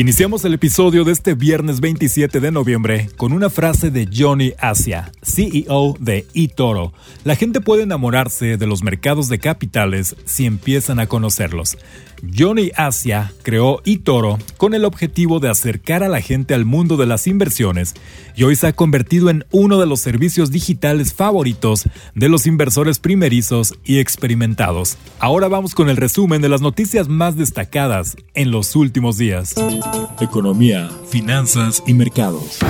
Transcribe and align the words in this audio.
Iniciamos 0.00 0.46
el 0.46 0.54
episodio 0.54 1.04
de 1.04 1.12
este 1.12 1.34
viernes 1.34 1.82
27 1.82 2.40
de 2.40 2.50
noviembre 2.50 3.10
con 3.18 3.34
una 3.34 3.50
frase 3.50 3.90
de 3.90 4.08
Johnny 4.10 4.54
Asia, 4.58 5.12
CEO 5.22 5.94
de 6.00 6.26
eToro. 6.32 6.94
La 7.22 7.36
gente 7.36 7.60
puede 7.60 7.82
enamorarse 7.82 8.56
de 8.56 8.66
los 8.66 8.82
mercados 8.82 9.28
de 9.28 9.38
capitales 9.38 10.16
si 10.24 10.46
empiezan 10.46 11.00
a 11.00 11.06
conocerlos. 11.06 11.76
Johnny 12.36 12.70
Asia 12.76 13.32
creó 13.42 13.80
eToro 13.84 14.38
con 14.56 14.74
el 14.74 14.84
objetivo 14.84 15.40
de 15.40 15.48
acercar 15.48 16.02
a 16.02 16.08
la 16.08 16.20
gente 16.20 16.54
al 16.54 16.64
mundo 16.64 16.96
de 16.96 17.06
las 17.06 17.26
inversiones 17.26 17.94
y 18.36 18.44
hoy 18.44 18.56
se 18.56 18.66
ha 18.66 18.72
convertido 18.72 19.30
en 19.30 19.44
uno 19.50 19.78
de 19.80 19.86
los 19.86 20.00
servicios 20.00 20.50
digitales 20.50 21.14
favoritos 21.14 21.84
de 22.14 22.28
los 22.28 22.46
inversores 22.46 22.98
primerizos 22.98 23.74
y 23.84 23.98
experimentados. 23.98 24.96
Ahora 25.18 25.48
vamos 25.48 25.74
con 25.74 25.88
el 25.88 25.96
resumen 25.96 26.42
de 26.42 26.48
las 26.48 26.60
noticias 26.60 27.08
más 27.08 27.36
destacadas 27.36 28.16
en 28.34 28.50
los 28.50 28.76
últimos 28.76 29.16
días. 29.18 29.54
Economía, 30.20 30.90
finanzas 31.08 31.82
y 31.86 31.94
mercados. 31.94 32.60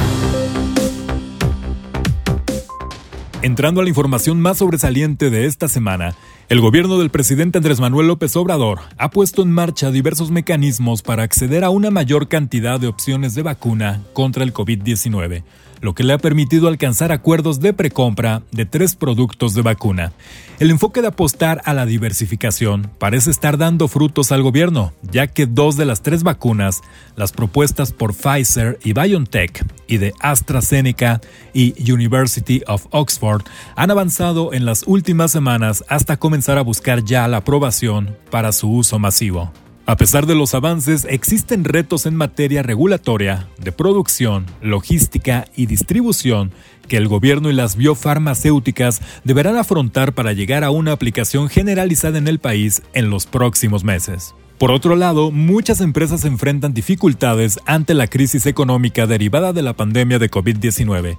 Entrando 3.43 3.81
a 3.81 3.85
la 3.85 3.89
información 3.89 4.39
más 4.39 4.59
sobresaliente 4.59 5.31
de 5.31 5.47
esta 5.47 5.67
semana, 5.67 6.15
el 6.51 6.61
gobierno 6.61 6.99
del 6.99 7.09
presidente 7.09 7.57
Andrés 7.57 7.81
Manuel 7.81 8.09
López 8.09 8.37
Obrador 8.37 8.81
ha 8.99 9.09
puesto 9.09 9.41
en 9.41 9.51
marcha 9.51 9.91
diversos 9.91 10.31
mecanismos 10.31 11.01
para 11.01 11.23
acceder 11.23 11.65
a 11.65 11.71
una 11.71 11.91
mayor 11.91 12.29
cantidad 12.29 12.79
de 12.79 12.89
opciones 12.89 13.35
de 13.35 13.43
vacuna 13.43 14.03
contra 14.13 14.45
el 14.45 14.53
COVID-19 14.53 15.43
lo 15.81 15.95
que 15.95 16.05
le 16.05 16.13
ha 16.13 16.19
permitido 16.19 16.69
alcanzar 16.69 17.13
acuerdos 17.13 17.61
de 17.61 17.73
precompra 17.73 18.43
de 18.53 18.67
tres 18.67 18.95
productos 18.95 19.55
de 19.55 19.63
vacuna. 19.63 20.13
El 20.59 20.71
enfoque 20.71 21.01
de 21.01 21.09
apostar 21.09 21.63
a 21.65 21.73
la 21.73 21.87
diversificación 21.87 22.91
parece 22.99 23.31
estar 23.31 23.57
dando 23.57 23.89
frutos 23.89 24.31
al 24.31 24.43
gobierno, 24.43 24.93
ya 25.03 25.27
que 25.27 25.47
dos 25.47 25.77
de 25.77 25.87
las 25.87 26.03
tres 26.03 26.23
vacunas, 26.23 26.83
las 27.17 27.33
propuestas 27.33 27.93
por 27.93 28.15
Pfizer 28.15 28.79
y 28.85 28.93
BioNTech 28.93 29.65
y 29.87 29.97
de 29.97 30.13
AstraZeneca 30.21 31.21
y 31.55 31.91
University 31.91 32.63
of 32.67 32.87
Oxford, 32.91 33.43
han 33.75 33.91
avanzado 33.91 34.53
en 34.53 34.67
las 34.67 34.85
últimas 34.87 35.33
semanas 35.33 35.83
hasta 35.89 36.19
comenzar 36.19 36.59
a 36.59 36.63
buscar 36.63 37.05
ya 37.05 37.27
la 37.27 37.39
aprobación 37.39 38.17
para 38.31 38.53
su 38.53 38.71
uso 38.71 38.99
masivo. 38.99 39.51
A 39.91 39.97
pesar 39.97 40.27
de 40.27 40.37
los 40.37 40.55
avances, 40.55 41.05
existen 41.11 41.65
retos 41.65 42.07
en 42.07 42.15
materia 42.15 42.63
regulatoria, 42.63 43.49
de 43.59 43.73
producción, 43.73 44.47
logística 44.63 45.47
y 45.57 45.67
distribución 45.67 46.53
que 46.87 46.97
el 46.97 47.09
gobierno 47.09 47.51
y 47.51 47.55
las 47.55 47.75
biofarmacéuticas 47.75 49.03
deberán 49.25 49.57
afrontar 49.57 50.13
para 50.13 50.33
llegar 50.33 50.63
a 50.63 50.71
una 50.71 50.93
aplicación 50.93 51.49
generalizada 51.49 52.19
en 52.19 52.29
el 52.29 52.39
país 52.39 52.83
en 52.93 53.11
los 53.11 53.27
próximos 53.27 53.83
meses. 53.83 54.33
Por 54.59 54.71
otro 54.71 54.95
lado, 54.95 55.33
muchas 55.33 55.81
empresas 55.81 56.25
enfrentan 56.25 56.73
dificultades 56.73 57.59
ante 57.67 57.95
la 57.95 58.07
crisis 58.07 58.47
económica 58.47 59.09
derivada 59.09 59.53
de 59.53 59.63
la 59.63 59.73
pandemia 59.73 60.21
de 60.21 60.31
COVID-19, 60.31 61.17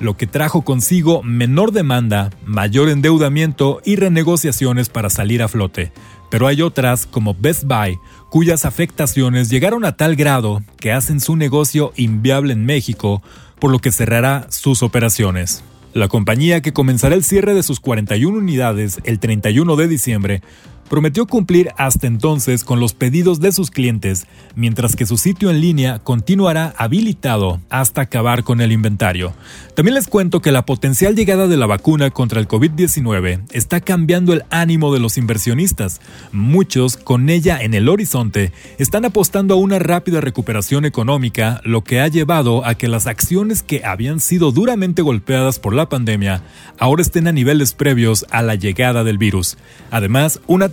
lo 0.00 0.16
que 0.16 0.26
trajo 0.26 0.62
consigo 0.62 1.22
menor 1.22 1.72
demanda, 1.72 2.30
mayor 2.46 2.88
endeudamiento 2.88 3.82
y 3.84 3.96
renegociaciones 3.96 4.88
para 4.88 5.10
salir 5.10 5.42
a 5.42 5.48
flote 5.48 5.92
pero 6.34 6.48
hay 6.48 6.62
otras, 6.62 7.06
como 7.06 7.36
Best 7.38 7.62
Buy, 7.62 8.00
cuyas 8.28 8.64
afectaciones 8.64 9.50
llegaron 9.50 9.84
a 9.84 9.96
tal 9.96 10.16
grado 10.16 10.64
que 10.80 10.90
hacen 10.90 11.20
su 11.20 11.36
negocio 11.36 11.92
inviable 11.94 12.52
en 12.52 12.66
México, 12.66 13.22
por 13.60 13.70
lo 13.70 13.78
que 13.78 13.92
cerrará 13.92 14.48
sus 14.50 14.82
operaciones. 14.82 15.62
La 15.92 16.08
compañía 16.08 16.60
que 16.60 16.72
comenzará 16.72 17.14
el 17.14 17.22
cierre 17.22 17.54
de 17.54 17.62
sus 17.62 17.78
41 17.78 18.36
unidades 18.36 18.98
el 19.04 19.20
31 19.20 19.76
de 19.76 19.86
diciembre 19.86 20.42
prometió 20.94 21.26
cumplir 21.26 21.72
hasta 21.76 22.06
entonces 22.06 22.62
con 22.62 22.78
los 22.78 22.94
pedidos 22.94 23.40
de 23.40 23.50
sus 23.50 23.72
clientes, 23.72 24.28
mientras 24.54 24.94
que 24.94 25.06
su 25.06 25.16
sitio 25.16 25.50
en 25.50 25.60
línea 25.60 25.98
continuará 25.98 26.72
habilitado 26.78 27.60
hasta 27.68 28.02
acabar 28.02 28.44
con 28.44 28.60
el 28.60 28.70
inventario. 28.70 29.34
También 29.74 29.96
les 29.96 30.06
cuento 30.06 30.40
que 30.40 30.52
la 30.52 30.64
potencial 30.64 31.16
llegada 31.16 31.48
de 31.48 31.56
la 31.56 31.66
vacuna 31.66 32.10
contra 32.10 32.38
el 32.38 32.46
COVID-19 32.46 33.40
está 33.50 33.80
cambiando 33.80 34.32
el 34.32 34.44
ánimo 34.50 34.94
de 34.94 35.00
los 35.00 35.18
inversionistas. 35.18 36.00
Muchos, 36.30 36.96
con 36.96 37.28
ella 37.28 37.60
en 37.60 37.74
el 37.74 37.88
horizonte, 37.88 38.52
están 38.78 39.04
apostando 39.04 39.54
a 39.54 39.56
una 39.56 39.80
rápida 39.80 40.20
recuperación 40.20 40.84
económica, 40.84 41.60
lo 41.64 41.82
que 41.82 41.98
ha 41.98 42.06
llevado 42.06 42.64
a 42.64 42.76
que 42.76 42.86
las 42.86 43.08
acciones 43.08 43.64
que 43.64 43.84
habían 43.84 44.20
sido 44.20 44.52
duramente 44.52 45.02
golpeadas 45.02 45.58
por 45.58 45.74
la 45.74 45.88
pandemia 45.88 46.42
ahora 46.78 47.02
estén 47.02 47.26
a 47.26 47.32
niveles 47.32 47.72
previos 47.72 48.26
a 48.30 48.42
la 48.42 48.54
llegada 48.54 49.02
del 49.02 49.18
virus. 49.18 49.56
Además, 49.90 50.38
una 50.46 50.68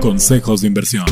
Consejos 0.00 0.60
de 0.60 0.68
inversión. 0.68 1.04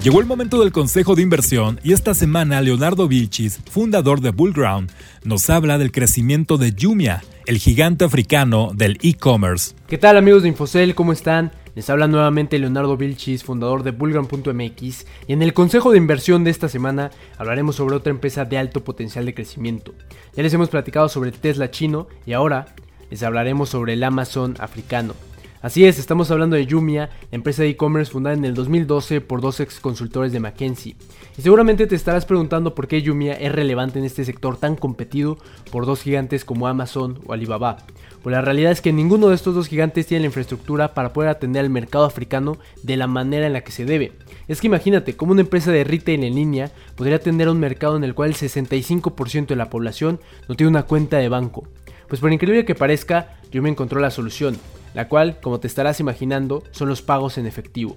Llegó 0.00 0.20
el 0.20 0.26
momento 0.26 0.60
del 0.60 0.70
consejo 0.70 1.16
de 1.16 1.22
inversión 1.22 1.80
y 1.82 1.92
esta 1.92 2.14
semana 2.14 2.60
Leonardo 2.60 3.08
Vilchis, 3.08 3.58
fundador 3.68 4.20
de 4.20 4.30
Bullground, 4.30 4.92
nos 5.24 5.50
habla 5.50 5.78
del 5.78 5.90
crecimiento 5.90 6.56
de 6.56 6.72
Jumia, 6.80 7.24
el 7.46 7.58
gigante 7.58 8.04
africano 8.04 8.70
del 8.74 8.98
e-commerce. 9.02 9.74
¿Qué 9.88 9.98
tal 9.98 10.16
amigos 10.16 10.44
de 10.44 10.50
Infocel? 10.50 10.94
¿Cómo 10.94 11.12
están? 11.12 11.50
Les 11.74 11.90
habla 11.90 12.06
nuevamente 12.06 12.56
Leonardo 12.60 12.96
Vilchis, 12.96 13.42
fundador 13.42 13.82
de 13.82 13.90
Bullground.mx 13.90 15.06
y 15.26 15.32
en 15.32 15.42
el 15.42 15.52
consejo 15.52 15.90
de 15.90 15.98
inversión 15.98 16.44
de 16.44 16.50
esta 16.50 16.68
semana 16.68 17.10
hablaremos 17.38 17.74
sobre 17.74 17.96
otra 17.96 18.12
empresa 18.12 18.44
de 18.44 18.56
alto 18.56 18.84
potencial 18.84 19.26
de 19.26 19.34
crecimiento. 19.34 19.94
Ya 20.36 20.44
les 20.44 20.54
hemos 20.54 20.68
platicado 20.68 21.08
sobre 21.08 21.32
Tesla 21.32 21.72
chino 21.72 22.06
y 22.24 22.34
ahora 22.34 22.76
les 23.10 23.22
hablaremos 23.22 23.68
sobre 23.68 23.94
el 23.94 24.04
Amazon 24.04 24.54
africano. 24.58 25.14
Así 25.62 25.84
es, 25.84 25.98
estamos 25.98 26.30
hablando 26.30 26.54
de 26.54 26.66
Jumia, 26.70 27.10
empresa 27.32 27.62
de 27.62 27.70
e-commerce 27.70 28.12
fundada 28.12 28.36
en 28.36 28.44
el 28.44 28.54
2012 28.54 29.20
por 29.20 29.40
dos 29.40 29.58
ex 29.58 29.80
consultores 29.80 30.30
de 30.30 30.38
McKinsey. 30.38 30.94
Y 31.36 31.42
seguramente 31.42 31.86
te 31.86 31.96
estarás 31.96 32.24
preguntando 32.24 32.74
por 32.74 32.86
qué 32.86 33.02
Jumia 33.04 33.32
es 33.32 33.50
relevante 33.50 33.98
en 33.98 34.04
este 34.04 34.24
sector 34.24 34.58
tan 34.58 34.76
competido 34.76 35.38
por 35.72 35.84
dos 35.84 36.02
gigantes 36.02 36.44
como 36.44 36.68
Amazon 36.68 37.18
o 37.26 37.32
Alibaba. 37.32 37.78
Pues 38.22 38.32
la 38.32 38.42
realidad 38.42 38.70
es 38.70 38.80
que 38.80 38.92
ninguno 38.92 39.28
de 39.28 39.34
estos 39.34 39.54
dos 39.54 39.68
gigantes 39.68 40.06
tiene 40.06 40.20
la 40.20 40.26
infraestructura 40.26 40.94
para 40.94 41.12
poder 41.12 41.30
atender 41.30 41.64
al 41.64 41.70
mercado 41.70 42.04
africano 42.04 42.58
de 42.82 42.96
la 42.96 43.06
manera 43.06 43.46
en 43.46 43.52
la 43.52 43.62
que 43.62 43.72
se 43.72 43.84
debe. 43.84 44.12
Es 44.48 44.60
que 44.60 44.66
imagínate 44.66 45.16
cómo 45.16 45.32
una 45.32 45.40
empresa 45.40 45.72
de 45.72 45.84
retail 45.84 46.22
en 46.22 46.34
línea 46.34 46.70
podría 46.96 47.16
atender 47.16 47.48
un 47.48 47.58
mercado 47.58 47.96
en 47.96 48.04
el 48.04 48.14
cual 48.14 48.30
el 48.30 48.36
65% 48.36 49.46
de 49.46 49.56
la 49.56 49.70
población 49.70 50.20
no 50.48 50.54
tiene 50.54 50.70
una 50.70 50.84
cuenta 50.84 51.18
de 51.18 51.28
banco. 51.28 51.66
Pues 52.08 52.20
por 52.20 52.32
increíble 52.32 52.64
que 52.64 52.74
parezca, 52.74 53.38
Jumia 53.52 53.70
encontró 53.70 54.00
la 54.00 54.10
solución 54.10 54.58
la 54.96 55.08
cual, 55.08 55.36
como 55.42 55.60
te 55.60 55.66
estarás 55.66 56.00
imaginando, 56.00 56.64
son 56.70 56.88
los 56.88 57.02
pagos 57.02 57.36
en 57.36 57.46
efectivo. 57.46 57.96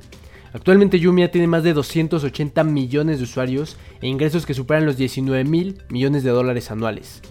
Actualmente 0.51 1.01
Jumia 1.01 1.31
tiene 1.31 1.47
más 1.47 1.63
de 1.63 1.71
280 1.71 2.61
millones 2.65 3.19
de 3.19 3.23
usuarios 3.23 3.77
e 4.01 4.07
ingresos 4.07 4.45
que 4.45 4.53
superan 4.53 4.85
los 4.85 4.97
19 4.97 5.45
mil 5.45 5.81
millones 5.87 6.23
de 6.23 6.31
dólares 6.31 6.71
anuales. 6.71 7.21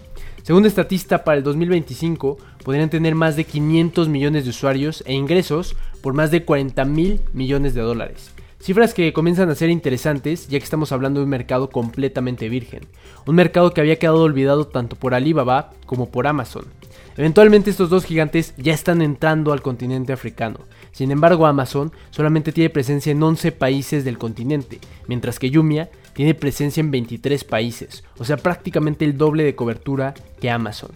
Según 0.41 0.65
Estatista, 0.65 1.23
para 1.23 1.37
el 1.37 1.43
2025 1.43 2.37
podrían 2.63 2.89
tener 2.89 3.13
más 3.13 3.35
de 3.35 3.43
500 3.43 4.09
millones 4.09 4.45
de 4.45 4.49
usuarios 4.49 5.03
e 5.05 5.13
ingresos 5.13 5.75
por 6.01 6.15
más 6.15 6.31
de 6.31 6.43
40 6.45 6.83
mil 6.85 7.21
millones 7.31 7.75
de 7.75 7.81
dólares. 7.81 8.31
Cifras 8.61 8.93
que 8.93 9.13
comienzan 9.13 9.49
a 9.49 9.55
ser 9.55 9.69
interesantes 9.69 10.49
ya 10.49 10.59
que 10.59 10.63
estamos 10.65 10.91
hablando 10.91 11.21
de 11.21 11.23
un 11.23 11.29
mercado 11.29 11.69
completamente 11.69 12.49
virgen, 12.49 12.81
un 13.25 13.35
mercado 13.35 13.73
que 13.73 13.79
había 13.79 13.97
quedado 13.97 14.21
olvidado 14.21 14.67
tanto 14.67 14.97
por 14.97 15.13
Alibaba 15.13 15.71
como 15.85 16.09
por 16.11 16.27
Amazon. 16.27 16.65
Eventualmente 17.15 17.69
estos 17.69 17.89
dos 17.89 18.05
gigantes 18.05 18.53
ya 18.57 18.73
están 18.73 19.01
entrando 19.01 19.53
al 19.53 19.61
continente 19.61 20.11
africano. 20.11 20.59
Sin 20.91 21.11
embargo, 21.11 21.45
Amazon 21.45 21.93
solamente 22.09 22.51
tiene 22.51 22.69
presencia 22.69 23.11
en 23.13 23.23
11 23.23 23.53
países 23.53 24.03
del 24.03 24.17
continente, 24.17 24.79
mientras 25.07 25.39
que 25.39 25.51
Jumia 25.53 25.89
tiene 26.13 26.33
presencia 26.33 26.81
en 26.81 26.91
23 26.91 27.45
países, 27.45 28.03
o 28.17 28.25
sea 28.25 28.35
prácticamente 28.35 29.05
el 29.05 29.17
doble 29.17 29.43
de 29.43 29.55
cobertura 29.55 30.13
que 30.41 30.49
Amazon. 30.49 30.91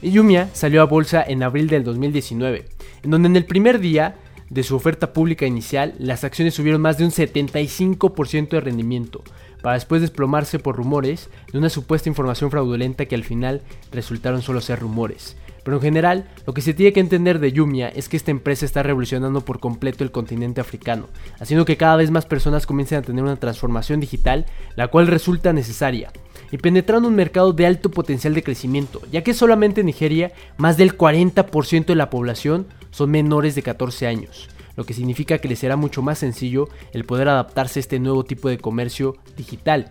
Y 0.00 0.16
Jumia 0.16 0.48
salió 0.52 0.82
a 0.82 0.86
bolsa 0.86 1.24
en 1.26 1.42
abril 1.42 1.66
del 1.66 1.82
2019, 1.82 2.66
en 3.02 3.10
donde 3.10 3.28
en 3.28 3.36
el 3.36 3.46
primer 3.46 3.80
día 3.80 4.16
de 4.50 4.62
su 4.62 4.76
oferta 4.76 5.12
pública 5.12 5.46
inicial 5.46 5.94
las 5.98 6.24
acciones 6.24 6.54
subieron 6.54 6.80
más 6.80 6.98
de 6.98 7.04
un 7.04 7.10
75% 7.10 8.48
de 8.50 8.60
rendimiento, 8.60 9.22
para 9.62 9.74
después 9.74 10.02
desplomarse 10.02 10.58
por 10.58 10.76
rumores 10.76 11.30
de 11.50 11.58
una 11.58 11.70
supuesta 11.70 12.08
información 12.08 12.50
fraudulenta 12.50 13.06
que 13.06 13.14
al 13.14 13.24
final 13.24 13.62
resultaron 13.92 14.42
solo 14.42 14.60
ser 14.60 14.78
rumores. 14.78 15.36
Pero 15.64 15.78
en 15.78 15.82
general, 15.82 16.28
lo 16.46 16.52
que 16.52 16.60
se 16.60 16.74
tiene 16.74 16.92
que 16.92 17.00
entender 17.00 17.38
de 17.38 17.50
Jumia 17.50 17.88
es 17.88 18.10
que 18.10 18.18
esta 18.18 18.30
empresa 18.30 18.66
está 18.66 18.82
revolucionando 18.82 19.40
por 19.40 19.60
completo 19.60 20.04
el 20.04 20.10
continente 20.10 20.60
africano, 20.60 21.08
haciendo 21.40 21.64
que 21.64 21.78
cada 21.78 21.96
vez 21.96 22.10
más 22.10 22.26
personas 22.26 22.66
comiencen 22.66 22.98
a 22.98 23.02
tener 23.02 23.24
una 23.24 23.36
transformación 23.36 23.98
digital, 23.98 24.44
la 24.76 24.88
cual 24.88 25.06
resulta 25.06 25.54
necesaria, 25.54 26.12
y 26.54 26.58
penetrando 26.58 27.08
un 27.08 27.16
mercado 27.16 27.52
de 27.52 27.66
alto 27.66 27.90
potencial 27.90 28.32
de 28.32 28.44
crecimiento, 28.44 29.02
ya 29.10 29.24
que 29.24 29.34
solamente 29.34 29.80
en 29.80 29.86
Nigeria 29.86 30.30
más 30.56 30.76
del 30.76 30.96
40% 30.96 31.86
de 31.86 31.96
la 31.96 32.10
población 32.10 32.68
son 32.92 33.10
menores 33.10 33.56
de 33.56 33.64
14 33.64 34.06
años, 34.06 34.48
lo 34.76 34.84
que 34.84 34.94
significa 34.94 35.38
que 35.38 35.48
les 35.48 35.58
será 35.58 35.74
mucho 35.74 36.00
más 36.00 36.20
sencillo 36.20 36.68
el 36.92 37.06
poder 37.06 37.28
adaptarse 37.28 37.80
a 37.80 37.82
este 37.82 37.98
nuevo 37.98 38.22
tipo 38.22 38.48
de 38.48 38.58
comercio 38.58 39.16
digital. 39.36 39.90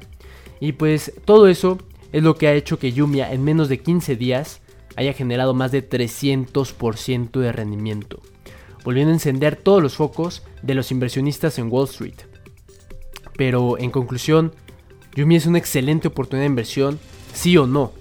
Y 0.62 0.72
pues 0.72 1.12
todo 1.26 1.50
eso 1.50 1.80
es 2.14 2.24
lo 2.24 2.36
que 2.36 2.48
ha 2.48 2.54
hecho 2.54 2.80
que 2.80 2.94
Jumia 2.94 3.34
en 3.34 3.44
menos 3.44 3.68
de 3.68 3.80
15 3.80 4.16
días 4.16 4.62
haya 4.96 5.12
generado 5.12 5.54
más 5.54 5.74
de 5.74 5.86
300% 5.86 7.42
de 7.42 7.52
rendimiento, 7.52 8.22
volviendo 8.86 9.12
a 9.12 9.16
encender 9.16 9.58
todos 9.58 9.84
los 9.84 9.96
focos 9.98 10.44
de 10.62 10.76
los 10.76 10.94
inversionistas 10.94 11.60
en 11.60 11.70
Wall 11.70 11.90
Street. 11.90 12.22
Pero 13.36 13.78
en 13.78 13.92
conclusión, 13.92 14.54
Yumi 15.16 15.36
es 15.36 15.46
una 15.46 15.60
excelente 15.60 16.08
oportunidad 16.08 16.44
de 16.44 16.50
inversión, 16.50 17.00
sí 17.34 17.56
o 17.58 17.68
no. 17.68 17.92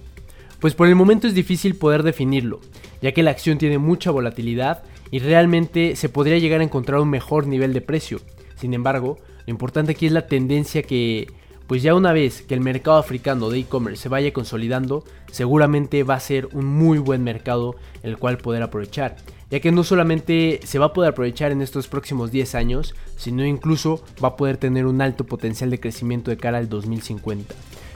Pues 0.60 0.74
por 0.74 0.88
el 0.88 0.94
momento 0.94 1.26
es 1.26 1.34
difícil 1.34 1.74
poder 1.74 2.02
definirlo, 2.02 2.60
ya 3.02 3.12
que 3.12 3.22
la 3.22 3.32
acción 3.32 3.58
tiene 3.58 3.78
mucha 3.78 4.10
volatilidad 4.10 4.84
y 5.10 5.18
realmente 5.18 5.96
se 5.96 6.08
podría 6.08 6.38
llegar 6.38 6.60
a 6.60 6.64
encontrar 6.64 7.00
un 7.00 7.10
mejor 7.10 7.46
nivel 7.46 7.74
de 7.74 7.80
precio. 7.82 8.20
Sin 8.56 8.72
embargo, 8.72 9.18
lo 9.46 9.50
importante 9.50 9.92
aquí 9.92 10.06
es 10.06 10.12
la 10.12 10.26
tendencia 10.26 10.82
que 10.82 11.26
pues 11.72 11.82
ya 11.82 11.94
una 11.94 12.12
vez 12.12 12.42
que 12.42 12.52
el 12.52 12.60
mercado 12.60 12.98
africano 12.98 13.48
de 13.48 13.60
e-commerce 13.60 14.02
se 14.02 14.10
vaya 14.10 14.30
consolidando, 14.34 15.04
seguramente 15.30 16.02
va 16.02 16.16
a 16.16 16.20
ser 16.20 16.50
un 16.52 16.66
muy 16.66 16.98
buen 16.98 17.24
mercado 17.24 17.76
el 18.02 18.18
cual 18.18 18.36
poder 18.36 18.62
aprovechar, 18.62 19.16
ya 19.50 19.58
que 19.58 19.72
no 19.72 19.82
solamente 19.82 20.60
se 20.64 20.78
va 20.78 20.84
a 20.84 20.92
poder 20.92 21.12
aprovechar 21.12 21.50
en 21.50 21.62
estos 21.62 21.88
próximos 21.88 22.30
10 22.30 22.56
años, 22.56 22.94
sino 23.16 23.42
incluso 23.46 24.04
va 24.22 24.28
a 24.28 24.36
poder 24.36 24.58
tener 24.58 24.84
un 24.84 25.00
alto 25.00 25.24
potencial 25.24 25.70
de 25.70 25.80
crecimiento 25.80 26.30
de 26.30 26.36
cara 26.36 26.58
al 26.58 26.68
2050 26.68 27.54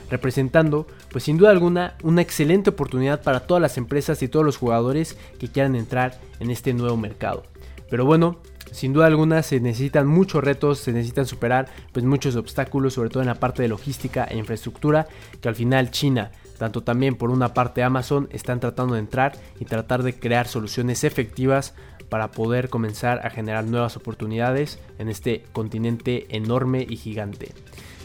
representando, 0.09 0.87
pues 1.11 1.25
sin 1.25 1.37
duda 1.37 1.51
alguna, 1.51 1.97
una 2.01 2.23
excelente 2.23 2.71
oportunidad 2.71 3.21
para 3.21 3.41
todas 3.41 3.61
las 3.61 3.77
empresas 3.77 4.23
y 4.23 4.27
todos 4.27 4.43
los 4.43 4.57
jugadores 4.57 5.17
que 5.37 5.49
quieran 5.49 5.75
entrar 5.75 6.19
en 6.39 6.49
este 6.49 6.73
nuevo 6.73 6.97
mercado. 6.97 7.43
Pero 7.91 8.05
bueno, 8.05 8.39
sin 8.71 8.93
duda 8.93 9.07
alguna 9.07 9.43
se 9.43 9.59
necesitan 9.59 10.07
muchos 10.07 10.43
retos, 10.43 10.79
se 10.79 10.91
necesitan 10.91 11.25
superar 11.25 11.67
pues 11.91 12.05
muchos 12.05 12.35
obstáculos, 12.35 12.93
sobre 12.93 13.09
todo 13.09 13.21
en 13.21 13.27
la 13.27 13.39
parte 13.39 13.61
de 13.61 13.67
logística 13.67 14.25
e 14.25 14.37
infraestructura, 14.37 15.07
que 15.41 15.49
al 15.49 15.55
final 15.55 15.91
China, 15.91 16.31
tanto 16.57 16.83
también 16.83 17.15
por 17.15 17.29
una 17.29 17.53
parte 17.53 17.83
Amazon, 17.83 18.27
están 18.31 18.59
tratando 18.59 18.93
de 18.93 18.99
entrar 18.99 19.33
y 19.59 19.65
tratar 19.65 20.03
de 20.03 20.17
crear 20.17 20.47
soluciones 20.47 21.03
efectivas 21.03 21.73
para 22.09 22.31
poder 22.31 22.69
comenzar 22.69 23.25
a 23.25 23.29
generar 23.29 23.65
nuevas 23.65 23.97
oportunidades 23.97 24.79
en 24.97 25.09
este 25.09 25.43
continente 25.51 26.25
enorme 26.29 26.85
y 26.87 26.95
gigante. 26.95 27.51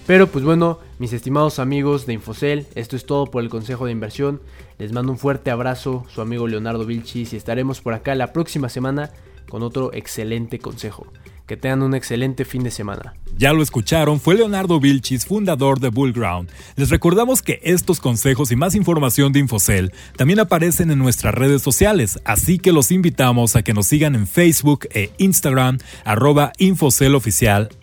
Pero 0.06 0.26
pues 0.26 0.44
bueno, 0.44 0.80
mis 0.98 1.12
estimados 1.12 1.60
amigos 1.60 2.06
de 2.06 2.14
Infocel, 2.14 2.66
esto 2.74 2.96
es 2.96 3.06
todo 3.06 3.26
por 3.26 3.42
el 3.42 3.48
consejo 3.48 3.86
de 3.86 3.92
inversión. 3.92 4.40
Les 4.78 4.92
mando 4.92 5.12
un 5.12 5.18
fuerte 5.18 5.52
abrazo, 5.52 6.04
su 6.08 6.20
amigo 6.20 6.48
Leonardo 6.48 6.84
Vilchis, 6.84 7.32
y 7.32 7.36
estaremos 7.36 7.80
por 7.80 7.94
acá 7.94 8.16
la 8.16 8.32
próxima 8.32 8.68
semana 8.68 9.10
con 9.48 9.62
otro 9.62 9.92
excelente 9.92 10.58
consejo. 10.58 11.06
Que 11.46 11.56
tengan 11.56 11.82
un 11.82 11.94
excelente 11.94 12.44
fin 12.44 12.62
de 12.62 12.70
semana. 12.70 13.14
Ya 13.36 13.52
lo 13.52 13.62
escucharon, 13.62 14.20
fue 14.20 14.34
Leonardo 14.34 14.78
Vilchis, 14.78 15.26
fundador 15.26 15.80
de 15.80 15.88
Bullground. 15.88 16.50
Les 16.76 16.90
recordamos 16.90 17.42
que 17.42 17.60
estos 17.62 17.98
consejos 17.98 18.52
y 18.52 18.56
más 18.56 18.74
información 18.74 19.32
de 19.32 19.40
Infocel 19.40 19.92
también 20.16 20.38
aparecen 20.38 20.90
en 20.90 20.98
nuestras 20.98 21.34
redes 21.34 21.62
sociales, 21.62 22.20
así 22.24 22.58
que 22.58 22.72
los 22.72 22.90
invitamos 22.90 23.56
a 23.56 23.62
que 23.62 23.74
nos 23.74 23.86
sigan 23.86 24.14
en 24.14 24.26
Facebook 24.26 24.86
e 24.92 25.10
Instagram, 25.18 25.78
arroba 26.04 26.52
Infocel 26.58 27.12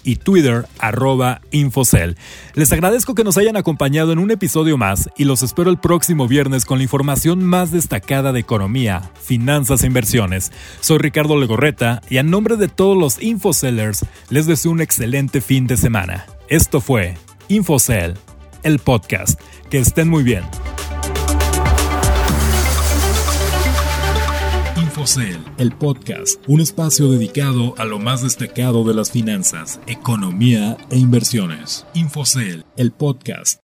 y 0.04 0.16
Twitter, 0.18 0.66
arroba 0.78 1.42
Infocel. 1.52 2.16
Les 2.54 2.72
agradezco 2.72 3.16
que 3.16 3.24
nos 3.24 3.38
hayan 3.38 3.58
acompañado 3.58 4.12
en 4.12 4.20
un 4.20 4.32
episodio 4.32 4.78
más 4.78 5.10
y 5.18 5.26
los 5.26 5.44
espero 5.44 5.70
el 5.70 5.80
próximo 5.80 6.28
viernes 6.28 6.66
con 6.66 6.78
la 6.78 6.84
información 6.84 7.44
más 7.44 7.72
destacada 7.72 8.32
de 8.32 8.40
economía, 8.40 9.12
finanzas 9.22 9.84
e 9.84 9.88
inversiones. 9.88 10.52
Soy 10.80 11.00
Ricardo 11.00 11.38
Legorreta 11.38 12.02
y 12.10 12.18
a 12.18 12.24
nombre 12.24 12.56
de 12.56 12.68
todos 12.68 12.98
los 12.98 13.22
Infocellers 13.50 14.06
les 14.30 14.46
deseo 14.46 14.72
un 14.72 14.80
excelente 14.80 15.42
fin 15.42 15.66
de 15.66 15.76
semana. 15.76 16.28
Esto 16.50 16.82
fue 16.82 17.18
Infocel, 17.48 18.14
el 18.62 18.78
podcast. 18.78 19.42
Que 19.72 19.80
estén 19.80 20.08
muy 20.08 20.22
bien. 20.22 20.44
Infocel, 24.78 25.40
el 25.58 25.72
podcast, 25.72 26.40
un 26.48 26.62
espacio 26.62 27.12
dedicado 27.12 27.74
a 27.80 27.86
lo 27.86 27.98
más 27.98 28.22
destacado 28.22 28.84
de 28.84 28.94
las 28.94 29.10
finanzas, 29.10 29.80
economía 29.88 30.78
e 30.92 31.00
inversiones. 31.00 31.88
Infocel, 31.96 32.66
el 32.78 32.92
podcast. 32.92 33.60